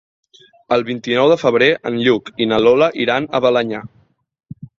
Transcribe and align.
El 0.77 0.85
vint-i-nou 0.87 1.29
de 1.31 1.37
febrer 1.41 1.67
en 1.91 1.99
Lluc 2.07 2.33
i 2.45 2.49
na 2.53 2.59
Lola 2.65 2.89
iran 3.05 3.29
a 3.29 3.43
Balenyà. 3.47 3.85